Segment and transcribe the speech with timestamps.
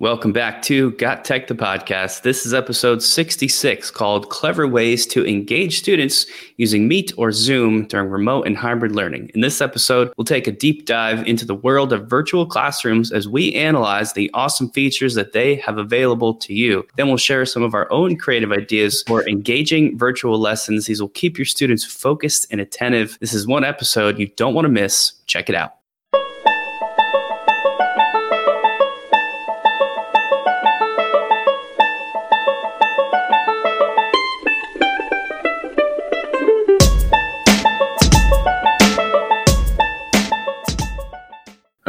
[0.00, 2.22] Welcome back to Got Tech, the podcast.
[2.22, 6.24] This is episode 66 called Clever Ways to Engage Students
[6.56, 9.30] Using Meet or Zoom During Remote and Hybrid Learning.
[9.34, 13.28] In this episode, we'll take a deep dive into the world of virtual classrooms as
[13.28, 16.86] we analyze the awesome features that they have available to you.
[16.96, 20.86] Then we'll share some of our own creative ideas for engaging virtual lessons.
[20.86, 23.18] These will keep your students focused and attentive.
[23.20, 25.12] This is one episode you don't want to miss.
[25.26, 25.79] Check it out.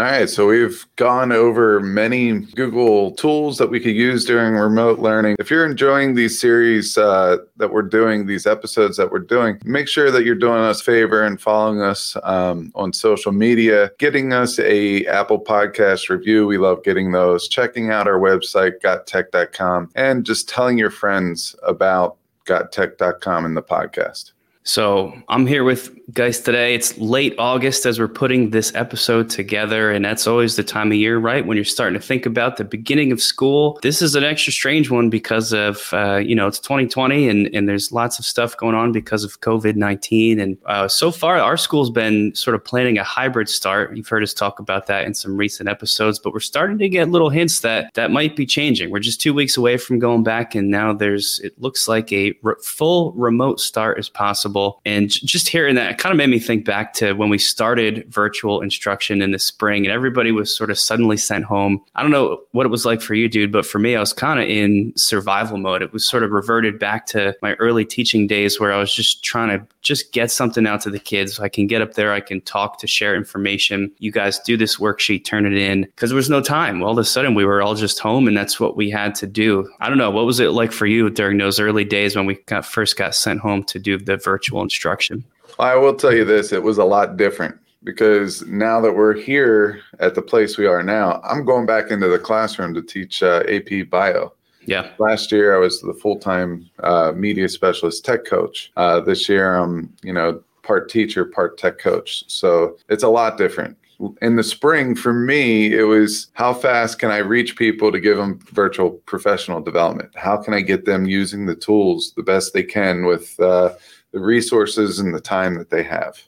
[0.02, 4.98] All right, so we've gone over many Google tools that we could use during remote
[4.98, 5.36] learning.
[5.38, 9.88] If you're enjoying these series uh, that we're doing, these episodes that we're doing, make
[9.88, 14.34] sure that you're doing us a favor and following us um, on social media, getting
[14.34, 16.48] us a Apple Podcast review.
[16.48, 17.48] We love getting those.
[17.48, 24.32] Checking out our website, gottech.com, and just telling your friends about gottech.com and the podcast.
[24.64, 26.76] So I'm here with guys today.
[26.76, 30.98] It's late August as we're putting this episode together, and that's always the time of
[30.98, 31.46] year, right?
[31.46, 33.80] When you're starting to think about the beginning of school.
[33.82, 37.68] This is an extra strange one because of uh, you know it's 2020 and and
[37.68, 40.40] there's lots of stuff going on because of COVID 19.
[40.40, 43.96] And uh, so far, our school's been sort of planning a hybrid start.
[43.98, 47.10] You've heard us talk about that in some recent episodes, but we're starting to get
[47.10, 48.92] little hints that that might be changing.
[48.92, 52.34] We're just two weeks away from going back, and now there's it looks like a
[52.44, 54.51] re- full remote start is possible
[54.86, 58.62] and just hearing that, kind of made me think back to when we started virtual
[58.62, 61.82] instruction in the spring and everybody was sort of suddenly sent home.
[61.96, 64.14] I don't know what it was like for you, dude, but for me, I was
[64.14, 65.82] kind of in survival mode.
[65.82, 69.24] It was sort of reverted back to my early teaching days where I was just
[69.24, 71.40] trying to just get something out to the kids.
[71.40, 73.92] I can get up there, I can talk to share information.
[74.00, 76.84] You guys do this worksheet, turn it in because there was no time.
[76.84, 79.28] All of a sudden, we were all just home and that's what we had to
[79.28, 79.70] do.
[79.80, 80.12] I don't know.
[80.12, 83.16] What was it like for you during those early days when we got, first got
[83.16, 84.41] sent home to do the virtual?
[84.42, 85.24] Virtual instruction?
[85.60, 89.82] I will tell you this it was a lot different because now that we're here
[90.00, 93.44] at the place we are now, I'm going back into the classroom to teach uh,
[93.48, 94.34] AP Bio.
[94.66, 94.92] Yeah.
[94.98, 98.72] Last year, I was the full time uh, media specialist tech coach.
[98.78, 102.24] Uh, this year, I'm, you know, part teacher, part tech coach.
[102.28, 103.78] So it's a lot different
[104.22, 108.18] in the spring for me it was how fast can i reach people to give
[108.18, 112.64] them virtual professional development how can i get them using the tools the best they
[112.64, 113.70] can with uh,
[114.12, 116.22] the resources and the time that they have.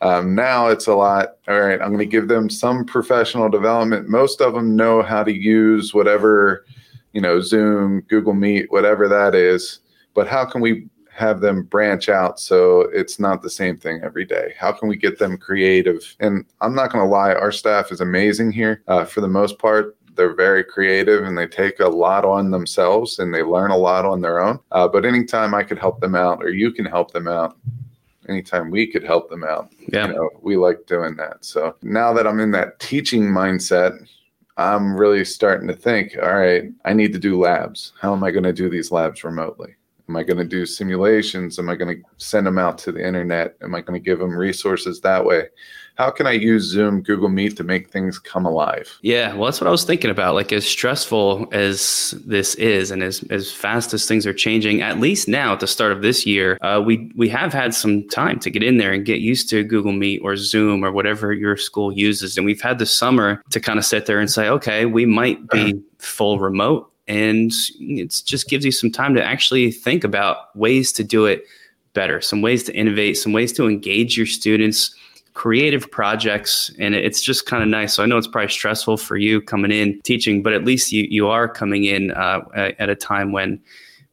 [0.00, 1.36] Um, now it's a lot.
[1.46, 4.08] All right, I'm going to give them some professional development.
[4.08, 6.66] Most of them know how to use whatever,
[7.12, 9.78] you know, Zoom, Google Meet, whatever that is.
[10.14, 14.24] But how can we have them branch out so it's not the same thing every
[14.24, 14.54] day?
[14.58, 16.16] How can we get them creative?
[16.20, 19.58] And I'm not going to lie, our staff is amazing here uh, for the most
[19.58, 23.76] part they're very creative and they take a lot on themselves and they learn a
[23.76, 24.58] lot on their own.
[24.70, 27.56] Uh, but anytime I could help them out or you can help them out,
[28.28, 30.06] anytime we could help them out, yeah.
[30.06, 31.44] you know, we like doing that.
[31.44, 34.06] So now that I'm in that teaching mindset,
[34.56, 37.92] I'm really starting to think, all right, I need to do labs.
[38.00, 39.74] How am I going to do these labs remotely?
[40.08, 41.58] Am I going to do simulations?
[41.58, 43.56] Am I going to send them out to the internet?
[43.62, 45.48] Am I going to give them resources that way?
[45.96, 48.98] how can I use Zoom, Google Meet to make things come alive?
[49.02, 50.34] Yeah, well, that's what I was thinking about.
[50.34, 54.98] Like, as stressful as this is, and as as fast as things are changing, at
[54.98, 58.38] least now at the start of this year, uh, we we have had some time
[58.40, 61.56] to get in there and get used to Google Meet or Zoom or whatever your
[61.56, 64.86] school uses, and we've had the summer to kind of sit there and say, okay,
[64.86, 70.02] we might be full remote, and it just gives you some time to actually think
[70.02, 71.44] about ways to do it
[71.92, 74.94] better, some ways to innovate, some ways to engage your students
[75.34, 77.94] creative projects and it's just kind of nice.
[77.94, 81.06] So i know it's probably stressful for you coming in teaching but at least you,
[81.08, 83.58] you are coming in uh, at a time when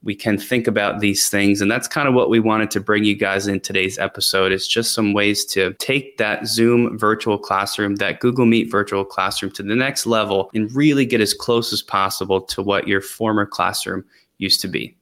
[0.04, 1.62] we can think about these things.
[1.62, 4.68] And that's kind of what we wanted to bring you guys in today's episode is
[4.68, 9.63] just some ways to take that zoom virtual classroom that google meet virtual classroom to
[9.63, 14.06] the next level and really get as close as possible to what your former classroom
[14.38, 14.96] used to be.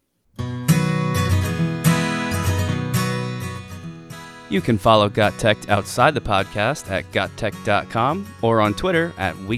[4.50, 9.58] You can follow Got Tech outside the podcast at gottech.com or on Twitter at We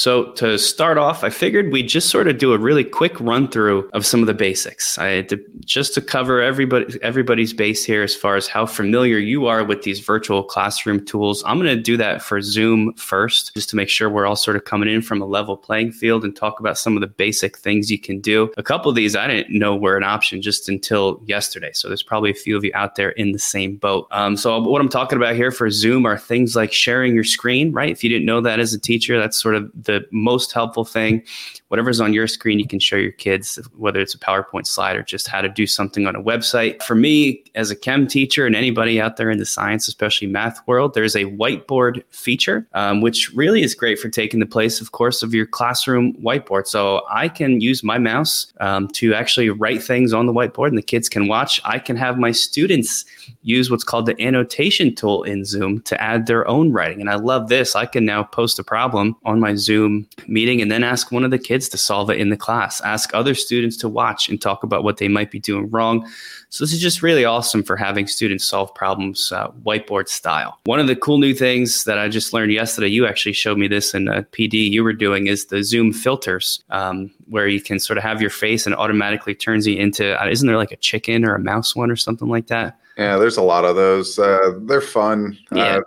[0.00, 3.48] So, to start off, I figured we'd just sort of do a really quick run
[3.48, 4.96] through of some of the basics.
[4.96, 9.44] I to, just to cover everybody everybody's base here as far as how familiar you
[9.44, 11.44] are with these virtual classroom tools.
[11.44, 14.56] I'm going to do that for Zoom first, just to make sure we're all sort
[14.56, 17.58] of coming in from a level playing field and talk about some of the basic
[17.58, 18.50] things you can do.
[18.56, 21.72] A couple of these I didn't know were an option just until yesterday.
[21.74, 24.08] So, there's probably a few of you out there in the same boat.
[24.12, 27.70] Um, so, what I'm talking about here for Zoom are things like sharing your screen,
[27.72, 27.90] right?
[27.90, 29.70] If you didn't know that as a teacher, that's sort of
[30.12, 31.22] most helpful thing.
[31.68, 35.02] Whatever's on your screen, you can show your kids, whether it's a PowerPoint slide or
[35.02, 36.82] just how to do something on a website.
[36.82, 40.66] For me, as a chem teacher and anybody out there in the science, especially math
[40.66, 44.92] world, there's a whiteboard feature, um, which really is great for taking the place, of
[44.92, 46.66] course, of your classroom whiteboard.
[46.66, 50.78] So I can use my mouse um, to actually write things on the whiteboard and
[50.78, 51.60] the kids can watch.
[51.64, 53.04] I can have my students
[53.42, 57.00] use what's called the annotation tool in Zoom to add their own writing.
[57.00, 57.76] And I love this.
[57.76, 59.79] I can now post a problem on my Zoom
[60.26, 63.14] meeting and then ask one of the kids to solve it in the class, ask
[63.14, 66.06] other students to watch and talk about what they might be doing wrong.
[66.50, 70.58] So this is just really awesome for having students solve problems uh, whiteboard style.
[70.64, 73.68] One of the cool new things that I just learned yesterday, you actually showed me
[73.68, 77.78] this in a PD you were doing, is the Zoom filters, um, where you can
[77.78, 80.76] sort of have your face and automatically turns you into, uh, isn't there like a
[80.76, 82.76] chicken or a mouse one or something like that?
[82.98, 84.18] Yeah, there's a lot of those.
[84.18, 85.38] Uh, they're fun.
[85.52, 85.76] Yeah.
[85.76, 85.80] Uh,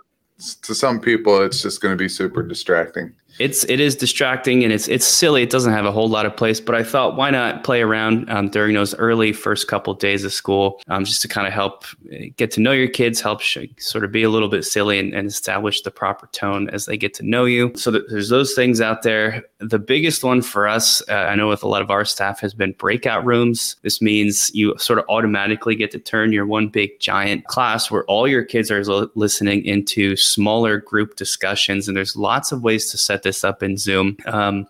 [0.62, 4.72] to some people, it's just going to be super distracting it's it is distracting and
[4.72, 5.42] it's it's silly.
[5.42, 8.30] It doesn't have a whole lot of place, but I thought why not play around
[8.30, 11.52] um, during those early first couple of days of school, um, just to kind of
[11.52, 14.64] help eh, get to know your kids, help sh- sort of be a little bit
[14.64, 17.72] silly and, and, establish the proper tone as they get to know you.
[17.74, 19.42] So there's those things out there.
[19.58, 22.54] The biggest one for us, uh, I know with a lot of our staff, has
[22.54, 23.76] been breakout rooms.
[23.82, 28.04] This means you sort of automatically get to turn your one big giant class where
[28.04, 32.90] all your kids are l- listening into smaller group discussions, and there's lots of ways
[32.90, 34.16] to set this up in Zoom.
[34.26, 34.68] Um,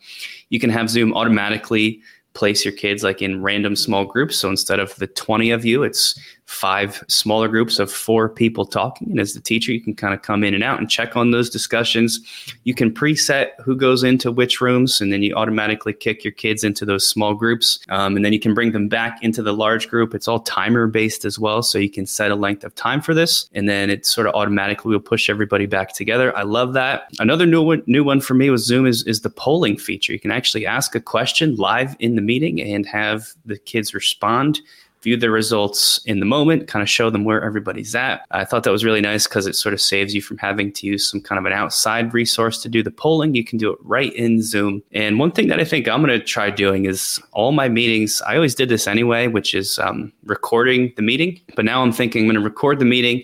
[0.48, 2.00] you can have Zoom automatically
[2.32, 4.36] place your kids like in random small groups.
[4.36, 9.10] So instead of the 20 of you, it's five smaller groups of four people talking.
[9.10, 11.30] And as the teacher, you can kind of come in and out and check on
[11.30, 12.20] those discussions.
[12.64, 16.62] You can preset who goes into which rooms, and then you automatically kick your kids
[16.62, 17.78] into those small groups.
[17.88, 20.14] Um, and then you can bring them back into the large group.
[20.14, 21.62] It's all timer based as well.
[21.62, 24.34] So you can set a length of time for this, and then it sort of
[24.34, 26.36] automatically will push everybody back together.
[26.36, 27.08] I love that.
[27.18, 30.12] Another new one, new one for me with Zoom is, is the polling feature.
[30.12, 34.60] You can actually ask a question live in the meeting and have the kids respond
[35.04, 38.26] view the results in the moment, kind of show them where everybody's at.
[38.30, 40.86] I thought that was really nice because it sort of saves you from having to
[40.86, 43.34] use some kind of an outside resource to do the polling.
[43.34, 44.82] You can do it right in Zoom.
[44.92, 48.20] And one thing that I think I'm going to try doing is all my meetings,
[48.26, 51.40] I always did this anyway, which is um, recording the meeting.
[51.54, 53.22] But now I'm thinking I'm going to record the meeting.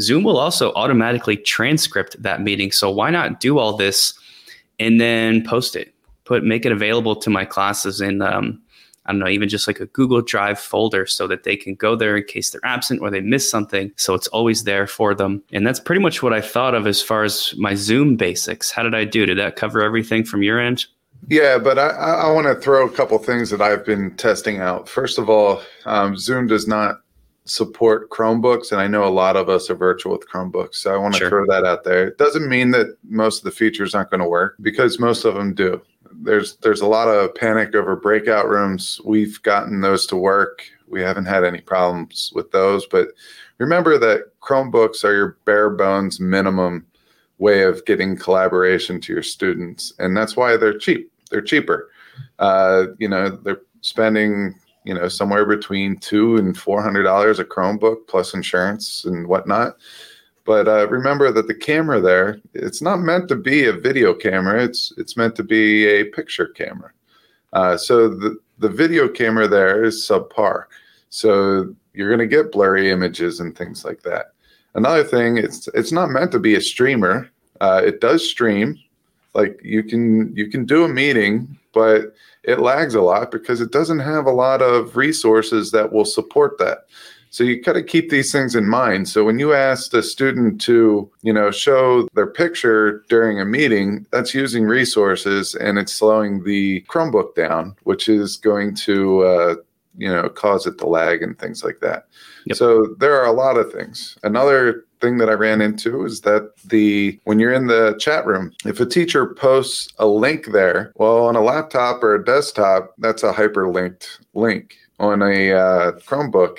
[0.00, 2.72] Zoom will also automatically transcript that meeting.
[2.72, 4.12] So why not do all this
[4.78, 5.94] and then post it?
[6.24, 8.60] Put make it available to my classes in um,
[9.06, 11.96] I don't know, even just like a Google Drive folder so that they can go
[11.96, 13.92] there in case they're absent or they miss something.
[13.96, 15.42] So it's always there for them.
[15.52, 18.70] And that's pretty much what I thought of as far as my Zoom basics.
[18.70, 19.26] How did I do?
[19.26, 20.86] Did that cover everything from your end?
[21.28, 24.88] Yeah, but I, I want to throw a couple things that I've been testing out.
[24.88, 27.00] First of all, um, Zoom does not
[27.44, 30.76] support Chromebooks, and I know a lot of us are virtual with Chromebooks.
[30.76, 31.28] So I want to sure.
[31.28, 32.08] throw that out there.
[32.08, 35.34] It doesn't mean that most of the features aren't going to work because most of
[35.34, 35.82] them do
[36.22, 39.00] there's there's a lot of panic over breakout rooms.
[39.04, 40.64] We've gotten those to work.
[40.88, 43.08] We haven't had any problems with those, but
[43.58, 46.86] remember that Chromebooks are your bare bones minimum
[47.38, 51.10] way of getting collaboration to your students, and that's why they're cheap.
[51.30, 51.90] They're cheaper.
[52.38, 57.44] Uh, you know, they're spending you know somewhere between two and four hundred dollars a
[57.44, 59.76] Chromebook plus insurance and whatnot.
[60.50, 64.64] But uh, remember that the camera there, it's not meant to be a video camera.
[64.64, 66.90] It's it's meant to be a picture camera.
[67.52, 70.64] Uh, so the the video camera there is subpar.
[71.08, 74.32] So you're going to get blurry images and things like that.
[74.74, 77.30] Another thing, it's it's not meant to be a streamer.
[77.60, 78.76] Uh, it does stream,
[79.34, 83.70] like you can you can do a meeting, but it lags a lot because it
[83.70, 86.86] doesn't have a lot of resources that will support that.
[87.30, 89.08] So you got to keep these things in mind.
[89.08, 94.04] So when you ask a student to, you know, show their picture during a meeting,
[94.10, 99.54] that's using resources and it's slowing the Chromebook down, which is going to, uh,
[99.96, 102.06] you know, cause it to lag and things like that.
[102.46, 102.56] Yep.
[102.56, 104.18] So there are a lot of things.
[104.24, 108.52] Another thing that I ran into is that the when you're in the chat room,
[108.64, 113.22] if a teacher posts a link there, well, on a laptop or a desktop, that's
[113.22, 114.76] a hyperlinked link.
[114.98, 116.58] On a uh, Chromebook,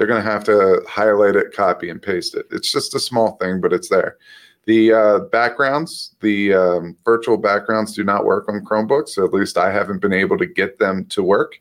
[0.00, 2.46] they're going to have to highlight it, copy, and paste it.
[2.50, 4.16] It's just a small thing, but it's there.
[4.64, 9.22] The uh, backgrounds, the um, virtual backgrounds do not work on Chromebooks.
[9.22, 11.60] At least I haven't been able to get them to work.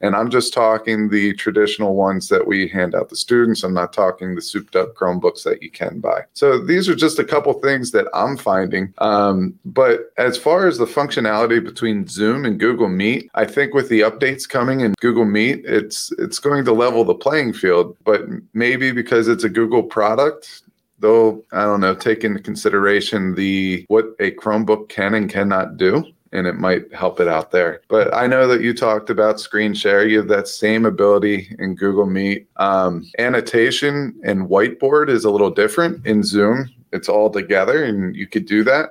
[0.00, 3.62] And I'm just talking the traditional ones that we hand out to students.
[3.62, 6.22] I'm not talking the souped up Chromebooks that you can buy.
[6.34, 8.92] So these are just a couple things that I'm finding.
[8.98, 13.88] Um, but as far as the functionality between Zoom and Google Meet, I think with
[13.88, 17.96] the updates coming in Google Meet, it's it's going to level the playing field.
[18.04, 18.22] But
[18.52, 20.62] maybe because it's a Google product,
[20.98, 26.04] they'll I don't know take into consideration the what a Chromebook can and cannot do
[26.36, 27.80] and it might help it out there.
[27.88, 30.06] But I know that you talked about screen share.
[30.06, 32.46] You have that same ability in Google Meet.
[32.56, 36.68] Um, annotation and whiteboard is a little different in Zoom.
[36.92, 38.90] It's all together, and you could do that.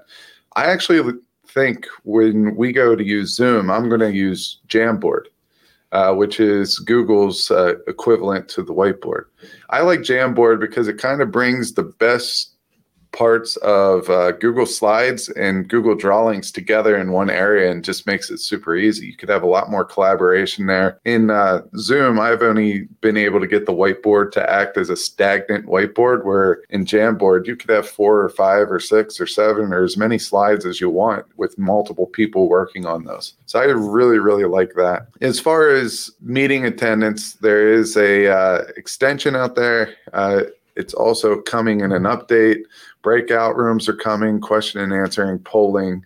[0.56, 5.26] I actually think when we go to use Zoom, I'm going to use Jamboard.
[5.92, 9.26] Uh, which is Google's uh, equivalent to the whiteboard.
[9.70, 12.55] I like Jamboard because it kind of brings the best
[13.16, 18.30] parts of uh, Google Slides and Google Drawings together in one area and just makes
[18.30, 19.08] it super easy.
[19.08, 21.00] You could have a lot more collaboration there.
[21.06, 24.98] In uh, Zoom, I've only been able to get the whiteboard to act as a
[24.98, 29.72] stagnant whiteboard, where in Jamboard, you could have four or five or six or seven
[29.74, 33.34] or as many slides as you want with multiple people working on those.
[33.46, 35.08] So I really, really like that.
[35.22, 39.94] As far as meeting attendance, there is a uh, extension out there.
[40.12, 40.42] Uh,
[40.76, 42.66] it's also coming in an uptate
[43.06, 46.04] breakout rooms are coming, question and answering, polling,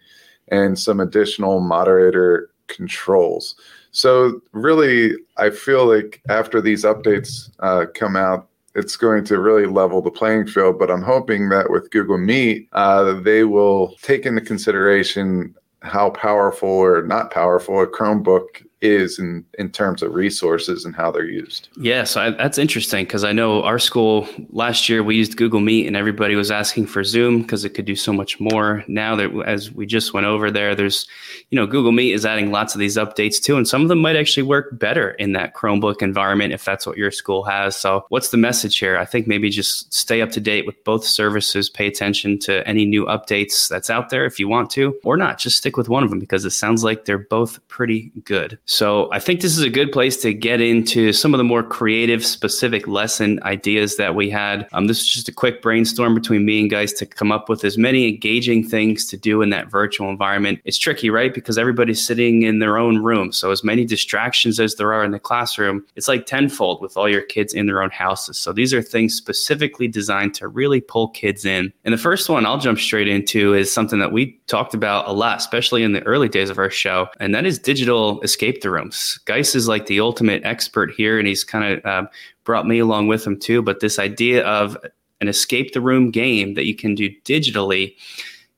[0.50, 3.56] and some additional moderator controls.
[3.92, 9.66] So, really, I feel like after these updates uh, come out, it's going to really
[9.66, 10.78] level the playing field.
[10.78, 16.68] But I'm hoping that with Google Meet, uh, they will take into consideration how powerful
[16.68, 21.68] or not powerful a Chromebook is in in terms of resources and how they're used.
[21.78, 25.88] Yes, I, that's interesting because I know our school last year we used Google Meet
[25.88, 28.84] and everybody was asking for Zoom because it could do so much more.
[28.88, 31.08] Now that as we just went over there, there's
[31.50, 34.00] you know Google Meet is adding lots of these updates too, and some of them
[34.00, 37.76] might actually work better in that Chromebook environment if that's what your school has.
[37.76, 38.98] So what's the message here?
[38.98, 42.86] I think maybe just stay up to date with both services, pay attention to any
[42.86, 45.38] new updates that's out there if you want to, or not.
[45.38, 48.58] Just stick with one of them because it sounds like they're both pretty good.
[48.70, 51.64] So I think this is a good place to get into some of the more
[51.64, 54.68] creative, specific lesson ideas that we had.
[54.74, 57.64] Um, this is just a quick brainstorm between me and guys to come up with
[57.64, 60.60] as many engaging things to do in that virtual environment.
[60.66, 61.34] It's tricky, right?
[61.34, 63.32] Because everybody's sitting in their own room.
[63.32, 67.10] So as many distractions as there are in the classroom, it's like tenfold with all
[67.10, 68.38] your kids in their own houses.
[68.38, 71.74] So these are things specifically designed to really pull kids in.
[71.86, 75.12] And the first one I'll jump straight into is something that we talked about a
[75.12, 78.62] lot, especially in the early days of our show, and that is digital escape escape
[78.62, 79.20] the rooms.
[79.26, 82.08] Geis is like the ultimate expert here, and he's kind of uh,
[82.44, 83.62] brought me along with him too.
[83.62, 84.78] But this idea of
[85.22, 87.96] an escape the room game that you can do digitally,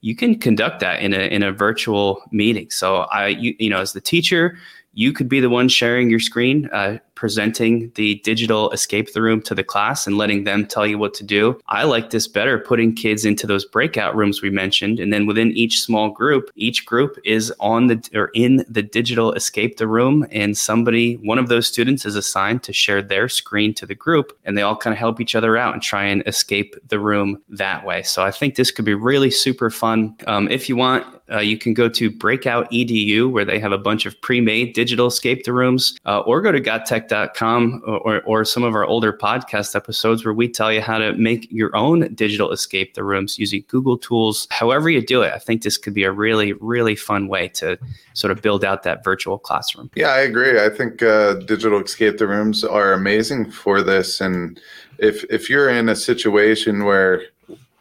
[0.01, 2.70] you can conduct that in a in a virtual meeting.
[2.70, 4.58] So I, you, you know, as the teacher,
[4.93, 9.44] you could be the one sharing your screen, uh, presenting the digital escape the room
[9.44, 11.56] to the class and letting them tell you what to do.
[11.68, 15.00] I like this better, putting kids into those breakout rooms we mentioned.
[15.00, 19.34] And then within each small group, each group is on the or in the digital
[19.34, 20.25] escape the room.
[20.32, 24.36] And somebody, one of those students is assigned to share their screen to the group.
[24.44, 27.40] And they all kind of help each other out and try and escape the room
[27.50, 28.01] that way.
[28.01, 30.16] So I think this could be really super fun.
[30.25, 33.78] Um, if you want, uh, you can go to Breakout EDU, where they have a
[33.78, 38.22] bunch of pre made digital escape the rooms, uh, or go to gottech or, or,
[38.22, 41.75] or some of our older podcast episodes where we tell you how to make your
[41.75, 44.48] own digital escape the rooms using Google tools.
[44.51, 47.77] However, you do it, I think this could be a really, really fun way to
[48.13, 49.89] sort of build out that virtual classroom.
[49.96, 50.60] Yeah, I agree.
[50.60, 54.22] I think uh, digital escape the rooms are amazing for this.
[54.22, 54.60] And
[54.98, 57.24] if, if you're in a situation where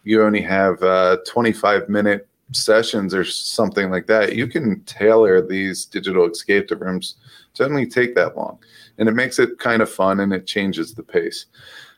[0.03, 5.85] you only have uh, 25 minute sessions or something like that, you can tailor these
[5.85, 7.15] digital escape the rooms
[7.59, 8.57] only take that long
[8.97, 11.45] and it makes it kind of fun and it changes the pace.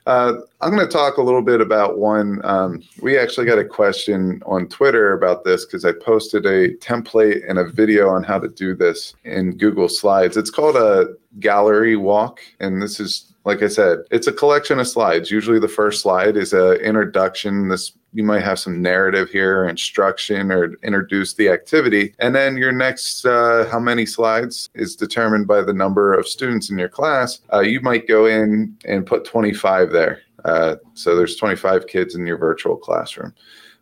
[0.05, 2.41] Uh, I'm going to talk a little bit about one.
[2.43, 7.49] Um, we actually got a question on Twitter about this because I posted a template
[7.49, 10.35] and a video on how to do this in Google Slides.
[10.35, 14.87] It's called a gallery walk, and this is like I said, it's a collection of
[14.87, 15.29] slides.
[15.29, 17.67] Usually, the first slide is an introduction.
[17.67, 22.13] This you might have some narrative here, or instruction, or introduce the activity.
[22.19, 26.69] And then your next, uh, how many slides is determined by the number of students
[26.69, 27.39] in your class.
[27.51, 30.21] Uh, you might go in and put 25 there.
[30.45, 33.33] Uh, so there's 25 kids in your virtual classroom.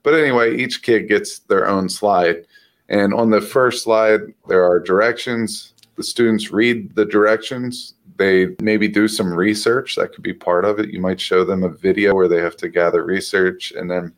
[0.04, 2.48] But anyway, each kid gets their own slide.
[2.90, 5.74] And on the first slide, there are directions.
[5.96, 10.80] The students read the directions they maybe do some research that could be part of
[10.80, 14.14] it you might show them a video where they have to gather research and then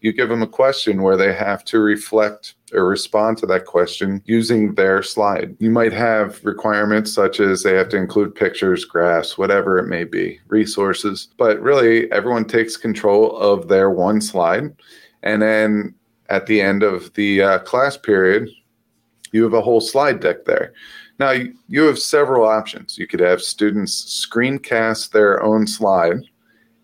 [0.00, 4.22] you give them a question where they have to reflect or respond to that question
[4.26, 5.56] using their slide.
[5.58, 10.04] You might have requirements such as they have to include pictures, graphs, whatever it may
[10.04, 14.76] be, resources, but really everyone takes control of their one slide.
[15.22, 15.94] And then
[16.28, 18.48] at the end of the uh, class period,
[19.32, 20.72] you have a whole slide deck there.
[21.18, 21.34] Now,
[21.68, 22.98] you have several options.
[22.98, 26.22] You could have students screencast their own slide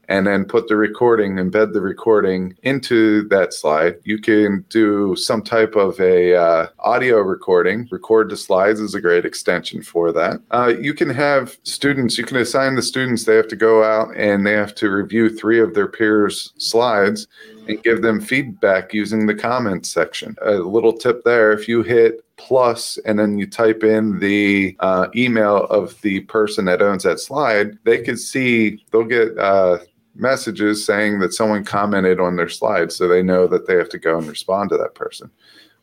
[0.09, 3.97] and then put the recording, embed the recording into that slide.
[4.05, 7.89] You can do some type of a uh, audio recording.
[7.91, 10.41] Record the slides is a great extension for that.
[10.51, 12.19] Uh, you can have students.
[12.19, 13.25] You can assign the students.
[13.25, 17.27] They have to go out and they have to review three of their peers' slides
[17.69, 20.37] and give them feedback using the comments section.
[20.43, 25.09] A little tip there: if you hit plus and then you type in the uh,
[25.15, 29.79] email of the person that owns that slide, they can see they'll get uh,
[30.15, 33.99] messages saying that someone commented on their slide so they know that they have to
[33.99, 35.31] go and respond to that person.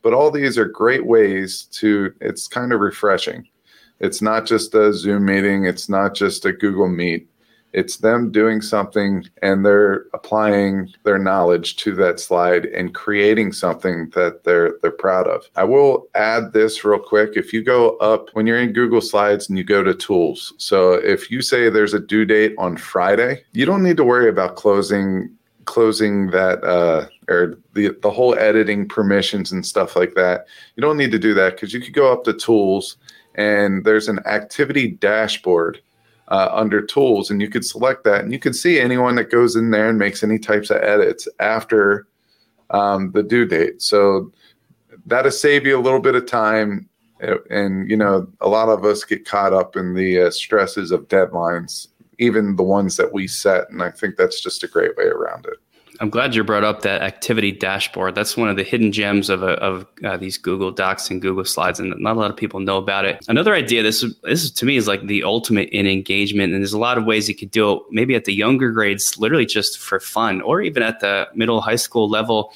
[0.01, 3.47] But all these are great ways to, it's kind of refreshing.
[3.99, 7.28] It's not just a Zoom meeting, it's not just a Google Meet.
[7.73, 14.09] It's them doing something and they're applying their knowledge to that slide and creating something
[14.15, 15.49] that they're they're proud of.
[15.55, 17.31] I will add this real quick.
[17.35, 20.53] If you go up when you're in Google Slides and you go to tools.
[20.57, 24.29] So if you say there's a due date on Friday, you don't need to worry
[24.29, 25.35] about closing
[25.65, 30.47] closing that uh, or the the whole editing permissions and stuff like that.
[30.75, 32.97] You don't need to do that because you could go up to tools
[33.35, 35.81] and there's an activity dashboard
[36.29, 39.55] uh, under tools and you could select that and you can see anyone that goes
[39.55, 42.07] in there and makes any types of edits after
[42.69, 43.81] um, the due date.
[43.81, 44.31] So
[45.05, 46.89] that'll save you a little bit of time
[47.49, 51.07] and you know a lot of us get caught up in the uh, stresses of
[51.07, 55.05] deadlines even the ones that we set and i think that's just a great way
[55.05, 55.57] around it
[56.01, 58.15] I'm glad you brought up that activity dashboard.
[58.15, 61.79] That's one of the hidden gems of, of uh, these Google Docs and Google Slides,
[61.79, 63.25] and not a lot of people know about it.
[63.27, 66.79] Another idea, this this to me is like the ultimate in engagement, and there's a
[66.79, 67.83] lot of ways you could do it.
[67.91, 71.75] Maybe at the younger grades, literally just for fun, or even at the middle high
[71.75, 72.53] school level,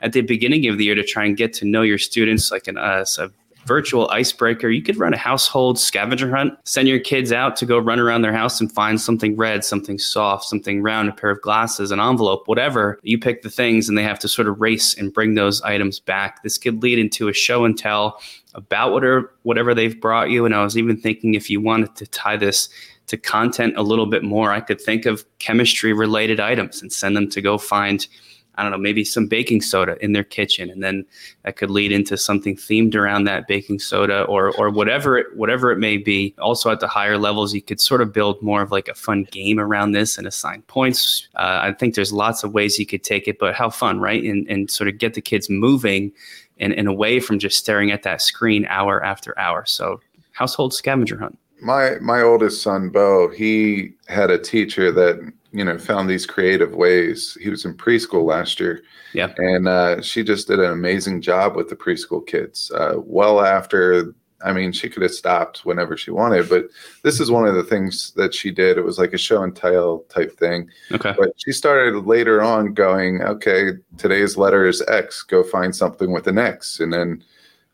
[0.00, 2.66] at the beginning of the year to try and get to know your students, like
[2.66, 3.28] an uh, a
[3.66, 4.70] virtual icebreaker.
[4.70, 8.22] You could run a household scavenger hunt, send your kids out to go run around
[8.22, 12.00] their house and find something red, something soft, something round, a pair of glasses, an
[12.00, 12.98] envelope, whatever.
[13.02, 16.00] You pick the things and they have to sort of race and bring those items
[16.00, 16.42] back.
[16.42, 18.20] This could lead into a show and tell
[18.54, 20.46] about whatever whatever they've brought you.
[20.46, 22.68] And I was even thinking if you wanted to tie this
[23.08, 27.16] to content a little bit more, I could think of chemistry related items and send
[27.16, 28.06] them to go find
[28.56, 31.04] I don't know, maybe some baking soda in their kitchen, and then
[31.44, 35.70] that could lead into something themed around that baking soda, or or whatever it whatever
[35.70, 36.34] it may be.
[36.38, 39.26] Also, at the higher levels, you could sort of build more of like a fun
[39.30, 41.28] game around this and assign points.
[41.34, 44.22] Uh, I think there's lots of ways you could take it, but how fun, right?
[44.22, 46.12] And and sort of get the kids moving
[46.58, 49.64] and, and away from just staring at that screen hour after hour.
[49.66, 50.00] So,
[50.32, 55.18] household scavenger hunt my my oldest son bo he had a teacher that
[55.56, 57.36] you know found these creative ways.
[57.40, 58.82] He was in preschool last year.
[59.12, 59.32] Yeah.
[59.38, 64.14] And uh, she just did an amazing job with the preschool kids uh, well after
[64.44, 66.66] i mean she could have stopped whenever she wanted but
[67.02, 68.76] this is one of the things that she did.
[68.76, 70.68] It was like a show and tell type thing.
[70.92, 71.14] Okay.
[71.16, 76.26] But she started later on going okay today's letter is x go find something with
[76.26, 76.80] an x.
[76.80, 77.24] And then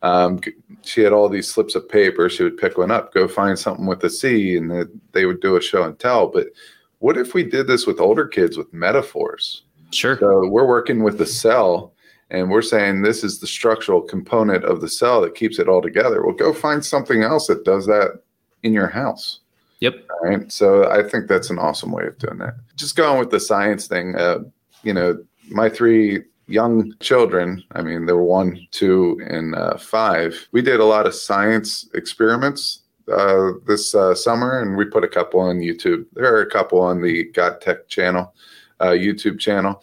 [0.03, 0.41] um,
[0.83, 2.29] she had all these slips of paper.
[2.29, 5.57] She would pick one up, go find something with a C, and they would do
[5.57, 6.27] a show and tell.
[6.27, 6.49] But
[7.03, 9.65] what if we did this with older kids with metaphors?
[9.91, 10.17] Sure.
[10.21, 11.93] So we're working with the cell
[12.31, 15.83] and we're saying this is the structural component of the cell that keeps it all
[15.83, 16.25] together.
[16.25, 18.23] Well, go find something else that does that
[18.63, 19.41] in your house.
[19.81, 19.95] Yep.
[20.11, 20.51] All right.
[20.53, 22.55] So I think that's an awesome way of doing that.
[22.77, 24.39] Just going with the science thing, uh,
[24.85, 25.19] you know,
[25.51, 30.79] my three young children, I mean, there were one, two, and uh, five, we did
[30.79, 35.61] a lot of science experiments uh, this uh, summer, and we put a couple on
[35.61, 36.07] YouTube.
[36.15, 38.35] There are a couple on the Got Tech channel,
[38.81, 39.83] uh, YouTube channel.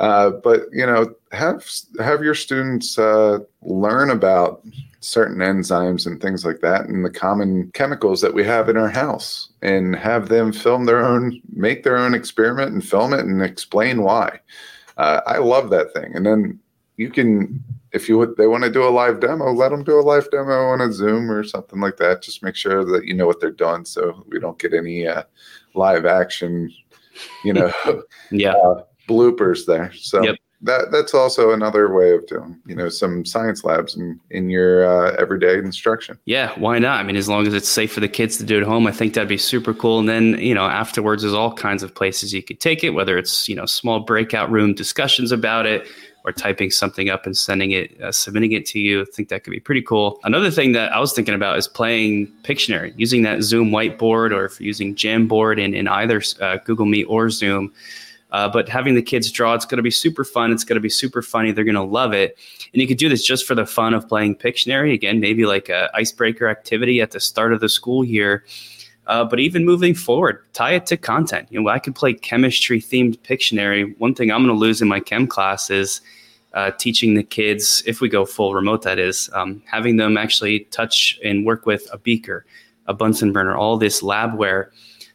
[0.00, 1.64] Uh, but you know, have
[2.00, 4.66] have your students uh, learn about
[5.00, 8.88] certain enzymes and things like that, and the common chemicals that we have in our
[8.88, 13.42] house, and have them film their own, make their own experiment, and film it, and
[13.42, 14.40] explain why.
[14.96, 16.14] Uh, I love that thing.
[16.14, 16.58] And then
[16.96, 19.98] you can, if you would, they want to do a live demo, let them do
[19.98, 22.22] a live demo on a Zoom or something like that.
[22.22, 25.22] Just make sure that you know what they're doing, so we don't get any uh,
[25.74, 26.72] live action,
[27.44, 27.70] you know,
[28.30, 29.92] yeah, uh, bloopers there.
[29.94, 30.22] So.
[30.22, 30.36] Yep.
[30.64, 34.86] that that's also another way of doing you know some science labs in in your
[34.86, 36.18] uh, everyday instruction.
[36.24, 37.00] Yeah, why not?
[37.00, 38.92] I mean, as long as it's safe for the kids to do at home, I
[38.92, 39.98] think that'd be super cool.
[39.98, 43.18] And then you know afterwards, there's all kinds of places you could take it, whether
[43.18, 45.86] it's you know small breakout room discussions about it
[46.24, 49.02] or typing something up and sending it, uh, submitting it to you.
[49.02, 50.20] I think that could be pretty cool.
[50.24, 54.44] Another thing that I was thinking about is playing Pictionary, using that Zoom whiteboard or
[54.44, 57.72] if you're using Jamboard in, in either uh, Google Meet or Zoom.
[58.30, 60.52] Uh, but having the kids draw, it's going to be super fun.
[60.52, 61.52] It's going to be super funny.
[61.52, 62.38] They're going to love it.
[62.72, 64.94] And you could do this just for the fun of playing Pictionary.
[64.94, 68.44] Again, maybe like a icebreaker activity at the start of the school year.
[69.06, 71.48] Uh, but even moving forward, tie it to content.
[71.50, 73.98] You know, I could play chemistry themed Pictionary.
[73.98, 76.00] One thing I'm going to lose in my chem class is
[76.54, 80.60] uh, teaching the kids, if we go full remote, that is, um, having them actually
[80.70, 82.44] touch and work with a beaker,
[82.86, 84.68] a Bunsen burner, all this labware.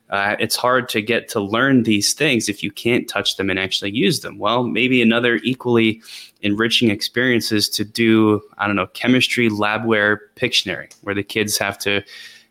[0.09, 3.59] Uh, it's hard to get to learn these things if you can't touch them and
[3.59, 4.37] actually use them.
[4.39, 6.01] Well, maybe another equally
[6.41, 11.77] enriching experience is to do, I don't know, chemistry labware Pictionary, where the kids have
[11.79, 12.03] to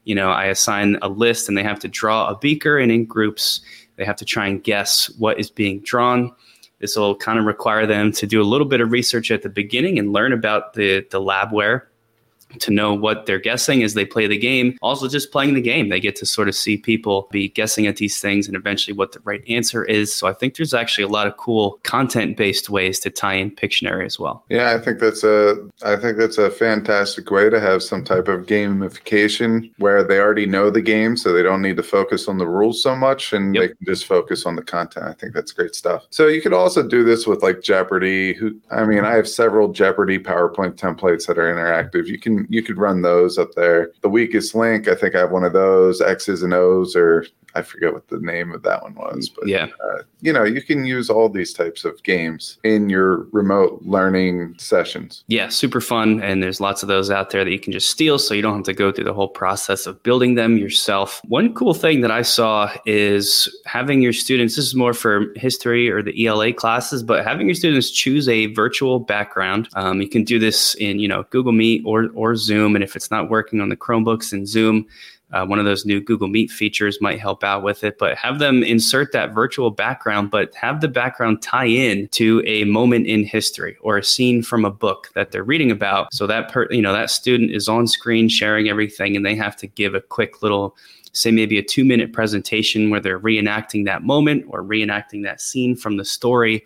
[0.06, 3.04] you know, I assign a list and they have to draw a beaker, and in
[3.04, 3.60] groups,
[3.96, 6.32] they have to try and guess what is being drawn.
[6.78, 9.48] This will kind of require them to do a little bit of research at the
[9.48, 11.82] beginning and learn about the, the labware
[12.60, 14.76] to know what they're guessing as they play the game.
[14.82, 17.96] Also, just playing the game, they get to sort of see people be guessing at
[17.96, 20.14] these things and eventually what the right answer is.
[20.14, 24.06] So I think there's actually a lot of cool content-based ways to tie in Pictionary
[24.06, 24.44] as well.
[24.48, 28.28] Yeah, I think that's a I think that's a fantastic way to have some type
[28.28, 32.38] of gamification where they already know the game, so they don't need to focus on
[32.38, 33.62] the rules so much, and yep.
[33.62, 35.06] they can just focus on the content.
[35.06, 36.06] I think that's great stuff.
[36.10, 38.34] So you could also do this with like Jeopardy.
[38.34, 42.06] Who I mean, I have several Jeopardy PowerPoint templates that are interactive.
[42.06, 43.92] You can you could run those up there.
[44.02, 47.62] The weakest link, I think I have one of those X's and O's, or I
[47.62, 50.84] forget what the name of that one was, but yeah, uh, you know, you can
[50.84, 55.24] use all these types of games in your remote learning sessions.
[55.26, 58.18] Yeah, super fun, and there's lots of those out there that you can just steal,
[58.18, 61.22] so you don't have to go through the whole process of building them yourself.
[61.24, 64.56] One cool thing that I saw is having your students.
[64.56, 68.46] This is more for history or the ELA classes, but having your students choose a
[68.46, 69.70] virtual background.
[69.76, 72.96] Um, you can do this in you know Google Meet or or Zoom, and if
[72.96, 74.86] it's not working on the Chromebooks in Zoom
[75.32, 78.38] uh, one of those new Google Meet features might help out with it, but have
[78.38, 83.24] them insert that virtual background, but have the background tie in to a moment in
[83.24, 86.14] history or a scene from a book that they're reading about.
[86.14, 89.56] So that per, you know that student is on screen sharing everything, and they have
[89.56, 90.76] to give a quick little
[91.12, 95.74] say maybe a two minute presentation where they're reenacting that moment or reenacting that scene
[95.74, 96.64] from the story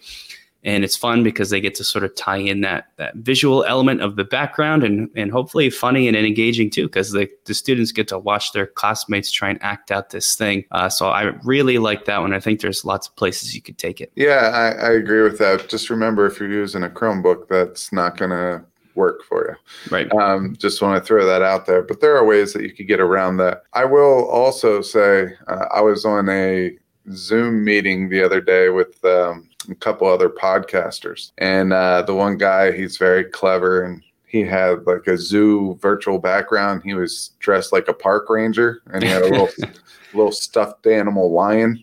[0.62, 4.01] and it's fun because they get to sort of tie in that that visual element
[4.01, 8.09] of the background and and hopefully funny and engaging too because the, the students get
[8.09, 12.05] to watch their classmates try and act out this thing uh, so i really like
[12.05, 14.92] that one i think there's lots of places you could take it yeah I, I
[14.92, 19.23] agree with that just remember if you're using a chromebook that's not going to work
[19.23, 19.90] for you.
[19.90, 20.12] Right.
[20.12, 21.83] Um, just want to throw that out there.
[21.83, 23.62] But there are ways that you could get around that.
[23.73, 26.77] I will also say uh, I was on a
[27.12, 31.33] Zoom meeting the other day with um, a couple other podcasters.
[31.39, 36.19] And uh, the one guy, he's very clever and he had like a zoo virtual
[36.19, 36.83] background.
[36.85, 39.49] He was dressed like a park ranger and he had a little
[40.15, 41.83] little stuffed animal lion,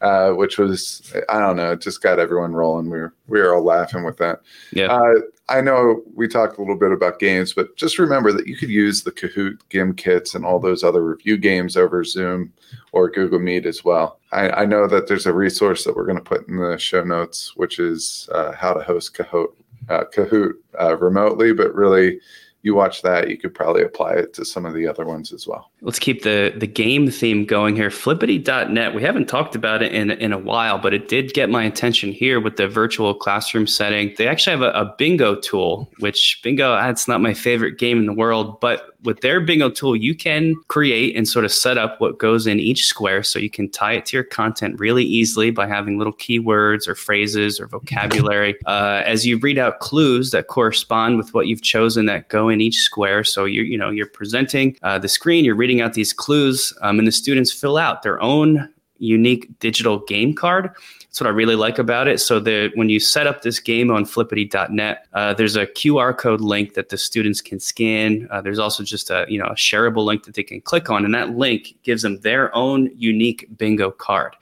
[0.00, 2.90] uh, which was I don't know, it just got everyone rolling.
[2.90, 4.40] We were we were all laughing with that.
[4.72, 4.86] Yeah.
[4.86, 8.56] Uh, I know we talked a little bit about games, but just remember that you
[8.56, 12.52] could use the Kahoot Gimkits and all those other review games over Zoom
[12.90, 14.18] or Google Meet as well.
[14.32, 17.04] I, I know that there's a resource that we're going to put in the show
[17.04, 19.52] notes, which is uh, how to host Kahoot,
[19.88, 22.18] uh, Kahoot uh, remotely, but really
[22.62, 25.46] you watch that, you could probably apply it to some of the other ones as
[25.46, 25.70] well.
[25.86, 27.90] Let's keep the the game theme going here.
[27.90, 28.92] Flippity.net.
[28.92, 32.10] We haven't talked about it in in a while, but it did get my attention
[32.10, 34.12] here with the virtual classroom setting.
[34.18, 38.06] They actually have a, a bingo tool, which bingo, that's not my favorite game in
[38.06, 42.00] the world, but with their bingo tool, you can create and sort of set up
[42.00, 45.50] what goes in each square so you can tie it to your content really easily
[45.50, 48.54] by having little keywords or phrases or vocabulary.
[48.66, 52.60] Uh, as you read out clues that correspond with what you've chosen that go in
[52.60, 53.22] each square.
[53.22, 56.98] So you're, you know, you're presenting uh, the screen, you're reading out these clues, um,
[56.98, 60.70] and the students fill out their own unique digital game card.
[61.16, 62.20] That's what I really like about it.
[62.20, 66.40] So that when you set up this game on flippity.net, uh, there's a QR code
[66.40, 68.28] link that the students can scan.
[68.30, 71.04] Uh, there's also just a you know a shareable link that they can click on,
[71.04, 74.36] and that link gives them their own unique bingo card.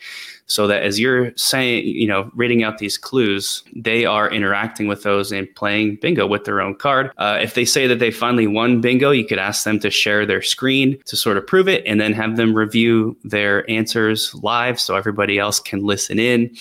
[0.46, 5.02] So that as you're saying, you know, reading out these clues, they are interacting with
[5.02, 7.10] those and playing bingo with their own card.
[7.16, 10.26] Uh, if they say that they finally won bingo, you could ask them to share
[10.26, 14.78] their screen to sort of prove it and then have them review their answers live
[14.78, 16.54] so everybody else can listen in.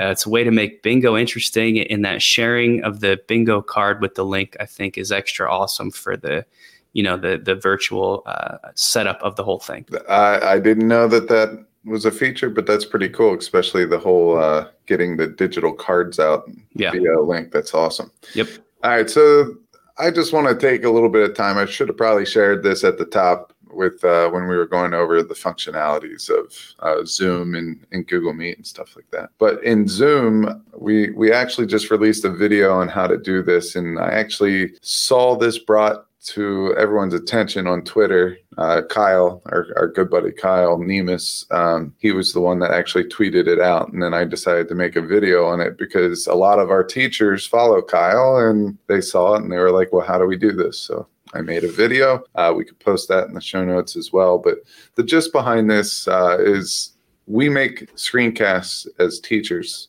[0.00, 4.00] Uh, it's a way to make bingo interesting, and that sharing of the bingo card
[4.00, 6.44] with the link, I think, is extra awesome for the
[6.92, 9.86] you know the the virtual uh, setup of the whole thing.
[10.08, 13.98] I, I didn't know that that was a feature, but that's pretty cool, especially the
[13.98, 16.90] whole uh, getting the digital cards out yeah.
[16.90, 17.52] via link.
[17.52, 18.10] That's awesome.
[18.34, 18.48] Yep.
[18.82, 19.54] All right, so
[19.98, 21.58] I just want to take a little bit of time.
[21.58, 24.94] I should have probably shared this at the top with uh, when we were going
[24.94, 29.30] over the functionalities of uh, Zoom and, and Google Meet and stuff like that.
[29.38, 33.76] But in Zoom, we we actually just released a video on how to do this,
[33.76, 39.88] and I actually saw this brought to everyone's attention on Twitter, uh, Kyle, our, our
[39.88, 43.90] good buddy Kyle Niemis, um, he was the one that actually tweeted it out.
[43.92, 46.84] And then I decided to make a video on it because a lot of our
[46.84, 50.36] teachers follow Kyle and they saw it and they were like, well, how do we
[50.36, 50.78] do this?
[50.78, 52.22] So I made a video.
[52.34, 54.36] Uh, we could post that in the show notes as well.
[54.36, 54.58] But
[54.96, 56.92] the gist behind this uh, is
[57.26, 59.88] we make screencasts as teachers.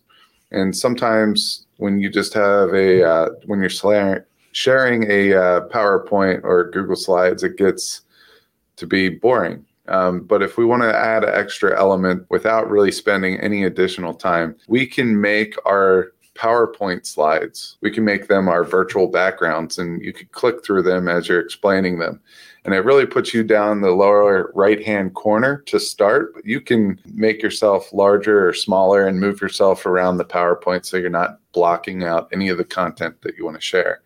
[0.51, 3.69] And sometimes when you just have a, uh, when you're
[4.51, 8.01] sharing a uh, PowerPoint or Google Slides, it gets
[8.77, 9.65] to be boring.
[9.87, 14.13] Um, but if we want to add an extra element without really spending any additional
[14.13, 17.77] time, we can make our PowerPoint slides.
[17.81, 21.39] We can make them our virtual backgrounds, and you can click through them as you're
[21.39, 22.21] explaining them.
[22.63, 26.33] And it really puts you down the lower right hand corner to start.
[26.33, 30.97] But you can make yourself larger or smaller and move yourself around the PowerPoint so
[30.97, 34.01] you're not blocking out any of the content that you want to share.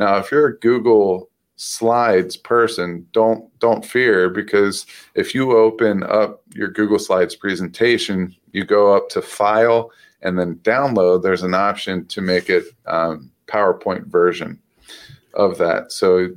[0.00, 6.42] Now, if you're a Google Slides person, don't don't fear because if you open up
[6.54, 11.22] your Google Slides presentation, you go up to File and then Download.
[11.22, 14.58] There's an option to make it um, PowerPoint version
[15.34, 15.92] of that.
[15.92, 16.30] So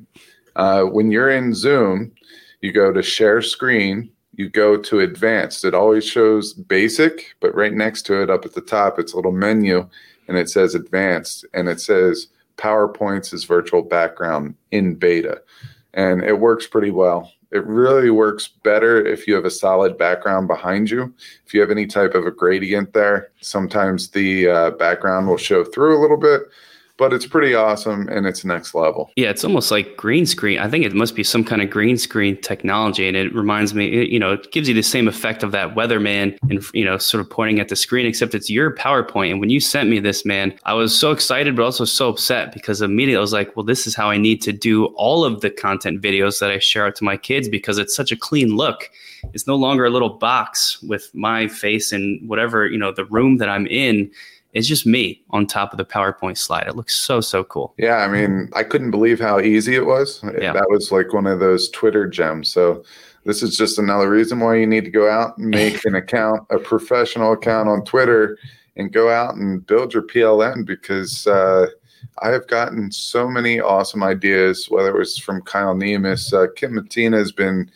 [0.57, 2.11] uh, when you're in Zoom,
[2.59, 4.11] you go to Share Screen.
[4.35, 5.63] You go to Advanced.
[5.63, 9.15] It always shows Basic, but right next to it, up at the top, it's a
[9.15, 9.87] little menu,
[10.27, 15.41] and it says Advanced, and it says PowerPoints as virtual background in beta.
[15.93, 17.31] And it works pretty well.
[17.51, 21.13] It really works better if you have a solid background behind you.
[21.45, 25.63] If you have any type of a gradient there, sometimes the uh, background will show
[25.63, 26.41] through a little bit
[26.97, 29.09] but it's pretty awesome and it's next level.
[29.15, 30.59] Yeah, it's almost like green screen.
[30.59, 34.05] I think it must be some kind of green screen technology, and it reminds me,
[34.05, 37.21] you know, it gives you the same effect of that weatherman and you know, sort
[37.21, 39.31] of pointing at the screen, except it's your PowerPoint.
[39.31, 42.53] And when you sent me this, man, I was so excited, but also so upset
[42.53, 45.41] because immediately I was like, well, this is how I need to do all of
[45.41, 48.55] the content videos that I share out to my kids because it's such a clean
[48.55, 48.89] look.
[49.33, 53.37] It's no longer a little box with my face and whatever you know the room
[53.37, 54.11] that I'm in
[54.53, 56.67] it's just me on top of the PowerPoint slide.
[56.67, 57.73] It looks so, so cool.
[57.77, 57.97] Yeah.
[57.97, 60.23] I mean, I couldn't believe how easy it was.
[60.39, 60.53] Yeah.
[60.53, 62.49] That was like one of those Twitter gems.
[62.51, 62.83] So,
[63.25, 66.45] this is just another reason why you need to go out and make an account,
[66.49, 68.37] a professional account on Twitter,
[68.75, 71.67] and go out and build your PLN because uh,
[72.21, 76.33] I have gotten so many awesome ideas, whether it was from Kyle Niemis.
[76.33, 77.71] Uh, Kim Matina has been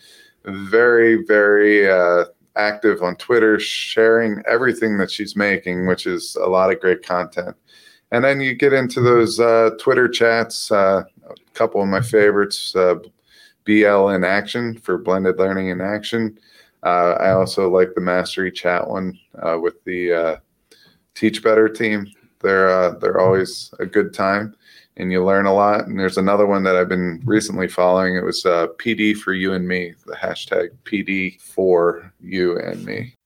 [0.45, 2.25] very, very uh,
[2.57, 7.55] active on Twitter, sharing everything that she's making, which is a lot of great content.
[8.11, 10.71] And then you get into those uh, Twitter chats.
[10.71, 12.95] Uh, a couple of my favorites, uh,
[13.65, 16.39] BL in Action for Blended Learning in Action.
[16.83, 20.35] Uh, I also like the Mastery Chat one uh, with the uh,
[21.15, 22.07] Teach Better team.
[22.39, 24.55] They're they're always a good time
[24.97, 25.87] and you learn a lot.
[25.87, 28.15] And there's another one that I've been recently following.
[28.15, 33.16] It was uh, PD for you and me, the hashtag PD for you and me.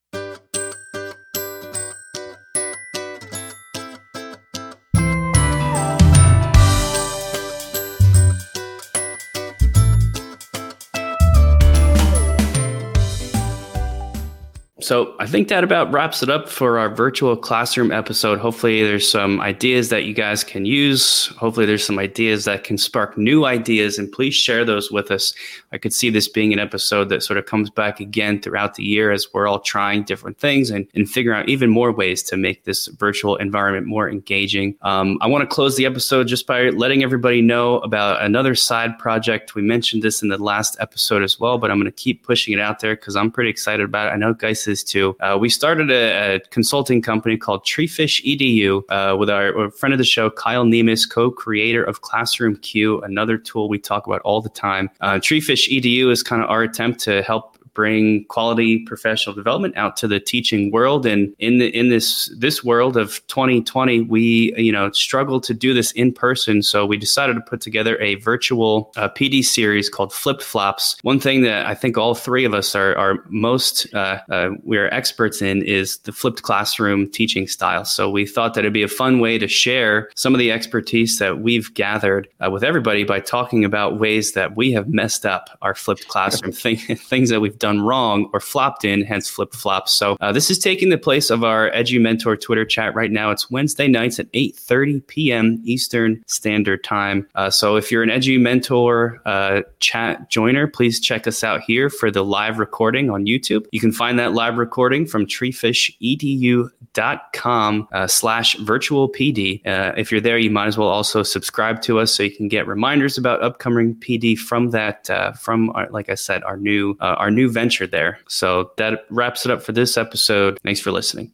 [14.92, 18.40] So I think that about wraps it up for our virtual classroom episode.
[18.40, 21.28] Hopefully, there's some ideas that you guys can use.
[21.38, 25.34] Hopefully, there's some ideas that can spark new ideas, and please share those with us.
[25.72, 28.84] I could see this being an episode that sort of comes back again throughout the
[28.84, 32.38] year as we're all trying different things and, and figuring out even more ways to
[32.38, 34.76] make this virtual environment more engaging.
[34.82, 38.98] Um, I want to close the episode just by letting everybody know about another side
[39.00, 39.56] project.
[39.56, 42.54] We mentioned this in the last episode as well, but I'm going to keep pushing
[42.54, 44.12] it out there because I'm pretty excited about it.
[44.12, 45.16] I know Geis is too.
[45.20, 49.94] Uh, we started a, a, consulting company called Treefish EDU uh, with our, our, friend
[49.94, 54.42] of the show, Kyle Niemis, co-creator of Classroom Q, another tool we talk about all
[54.42, 54.90] the time.
[55.00, 59.98] Uh, Treefish EDU is kind of our attempt to help bring quality professional development out
[59.98, 61.06] to the teaching world.
[61.06, 65.74] And in the, in this this world of 2020, we you know struggle to do
[65.74, 66.62] this in person.
[66.62, 70.98] So we decided to put together a virtual uh, PD series called Flipped Flops.
[71.04, 74.78] One thing that I think all three of us are are most uh, uh, we
[74.78, 77.86] are experts in is the flipped classroom teaching style.
[77.86, 81.20] So we thought that it'd be a fun way to share some of the expertise
[81.20, 85.50] that we've gathered uh, with everybody by talking about ways that we have messed up
[85.62, 89.94] our flipped classroom thing, things that we've done wrong or flopped in, hence flip flops.
[89.94, 93.32] So uh, this is taking the place of our Edgy Mentor Twitter chat right now.
[93.32, 95.62] It's Wednesday nights at 8:30 p.m.
[95.64, 97.26] Eastern Standard Time.
[97.36, 101.90] Uh, so if you're an Edgy Mentor uh, chat joiner, please check us out here
[101.90, 103.66] for the live recording on YouTube.
[103.72, 109.66] You can find that live recording from treefishedu.com uh, slash virtual PD.
[109.66, 112.48] Uh, if you're there, you might as well also subscribe to us so you can
[112.48, 116.98] get reminders about upcoming PD from that uh, from our, like I said our new
[117.00, 118.20] our new venture there.
[118.28, 120.58] So that wraps it up for this episode.
[120.64, 121.32] Thanks for listening.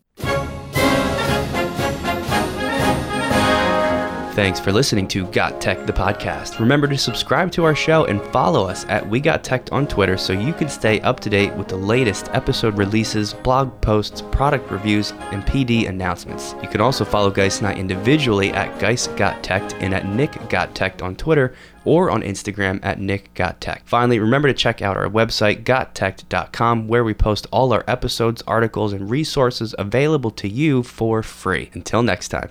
[4.38, 6.60] Thanks for listening to Got Tech, the podcast.
[6.60, 10.15] Remember to subscribe to our show and follow us at We Got Tech on Twitter
[10.15, 14.69] so you can stay up to date with the latest episode releases, blog posts, product
[14.69, 16.53] reviews, and PD announcements.
[16.62, 20.38] You can also follow Geist and I individually at Geist Got Tech and at Nick
[20.49, 21.56] Got Tech on Twitter
[21.88, 23.84] or on Instagram at Nick Got Tech.
[23.86, 28.91] Finally, remember to check out our website, gottech.com, where we post all our episodes, articles,
[28.91, 31.69] and resources available to you for free.
[31.73, 32.50] Until next time.